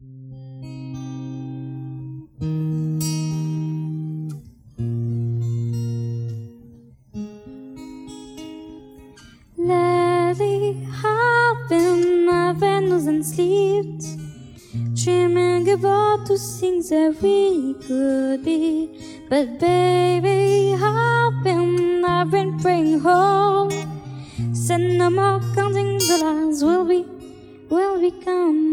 [0.00, 0.06] Lately,
[11.04, 14.04] I've been having and slept,
[14.94, 19.26] dreaming about the things that we could be.
[19.28, 23.72] But baby, I've been, I've been praying home.
[24.52, 27.04] Said no more counting the dollars, will be,
[27.68, 28.67] will become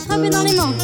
[0.00, 0.74] frapper dans les mains.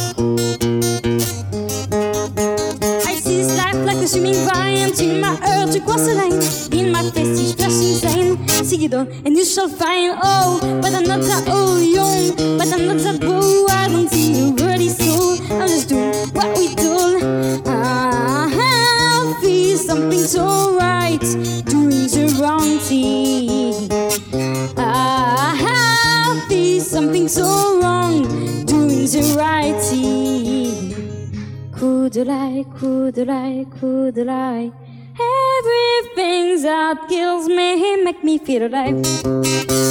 [3.05, 6.39] I see this like a swimming giant in my earth, tu crois lane
[6.71, 11.03] In my face, ich flash insane See it and you shall find Oh, but I'm
[11.03, 15.37] not that old young But I'm not that bold I don't see the worthy soul
[15.51, 17.19] I'm just doing what we do
[17.65, 17.97] I
[19.41, 21.19] feel something so right.
[21.65, 23.89] Doing the wrong thing.
[24.77, 25.16] I feel
[26.87, 28.23] something so wrong
[28.65, 30.67] Doing the right thing
[31.77, 34.71] Could de lie, coup de lie.
[35.19, 39.86] Everything that kills me make me feel alive.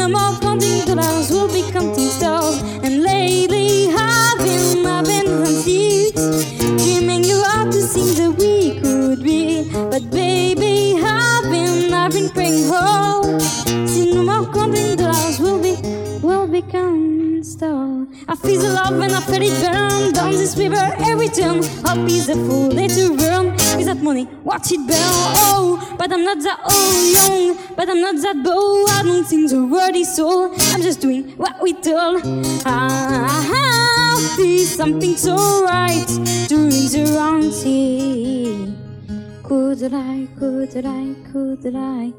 [0.00, 2.56] No more counting dollars, we'll be counting stars.
[2.82, 6.16] And lately, I've been, I've been conceived,
[6.80, 9.70] dreaming about the things that we could be.
[9.92, 13.42] But baby, I've been, I've been praying hard.
[13.86, 15.76] See no more counting dollars, we'll be,
[16.22, 18.08] we'll be counting stars.
[18.26, 21.62] I feel the love and I feel it burn down this river every turn.
[21.84, 23.50] Hope is a fool, let it burn.
[24.00, 24.26] That money?
[24.44, 24.96] Watch it burn.
[24.96, 28.88] Oh, but I'm not that old young, but I'm not that bold.
[28.88, 30.54] I don't think the word is soul.
[30.72, 32.22] I'm just doing what we told.
[32.64, 32.88] Ah,
[33.28, 36.06] ah, ah, I feel something so right,
[36.48, 38.74] doing the wrong thing.
[39.42, 42.12] Could I, could I, could I?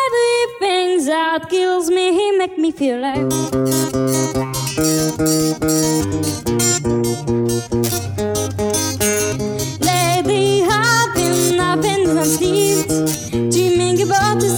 [0.00, 4.43] Everything that kills me make me feel like.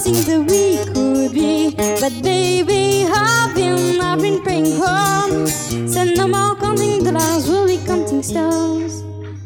[0.06, 1.75] Things that we could be.
[1.75, 5.49] But baby, I've been, I've been praying hard.
[5.49, 9.03] Said no more counting dollars, we'll be counting stars.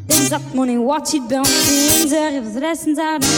[0.09, 3.29] Is that money, watch it bouncing, the rivers, the lessons are done.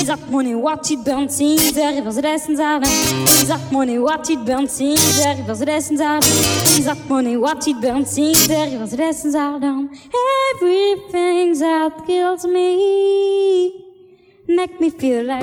[0.00, 2.92] Is that money, watch it bouncing, the rivers, lessons are done.
[3.28, 6.30] Is that money, watch it bouncing, the rivers, lessons are done.
[6.78, 9.88] Is that money, watch it bouncing, the rivers, the lessons are done.
[10.54, 13.91] Everything that kills me
[14.62, 15.42] make me feel like.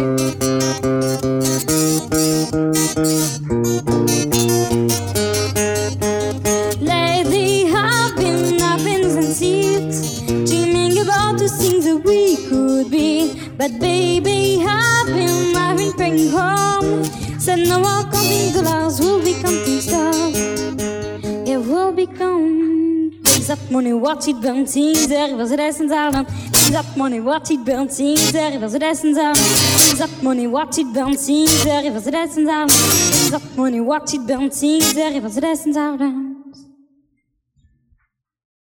[6.79, 9.91] Lately, I've been, I've been conceived,
[10.47, 13.33] dreaming about the things that we could be.
[13.57, 14.48] But baby,
[23.71, 26.25] money, watch it bouncing, the rivers, the lessons are done.
[26.25, 29.43] Is that money, watch it bouncing, the rivers, the lessons are done.
[29.43, 32.69] Is that money, watch it bouncing, the rivers, the lessons are done.
[32.69, 36.28] Is that money, watch it bouncing, the rivers, the lessons are done.